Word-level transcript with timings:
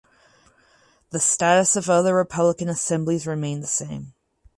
The 1.11 1.19
status 1.19 1.75
of 1.75 1.87
other 1.87 2.15
republican 2.15 2.69
assemblies 2.69 3.27
remained 3.27 3.61
the 3.61 3.67
same. 3.67 4.15